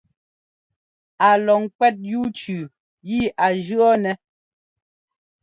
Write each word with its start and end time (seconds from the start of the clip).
A 1.27 1.29
lɔ 1.45 1.53
kwɛ́t 1.75 1.95
yú 2.11 2.21
cʉʉ 2.37 2.61
yi 3.07 3.17
a 3.45 3.47
jʉ̈ 3.65 3.89
nɛ́. 4.03 4.13